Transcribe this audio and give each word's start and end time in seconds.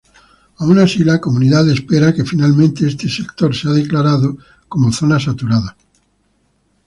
Aun 0.57 0.79
así 0.79 1.03
la 1.03 1.21
comunidad 1.21 1.69
espera 1.69 2.11
que 2.11 2.25
finalmente 2.25 2.87
este 2.87 3.07
sector 3.07 3.53
sea 3.55 3.69
declarada 3.69 4.33
como 4.67 4.91
zona 4.91 5.19
saturada. 5.19 5.77